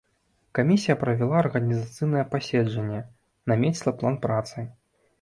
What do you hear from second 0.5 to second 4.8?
Камісія правяла арганізацыйнае пасяджэнне, намеціла план працы.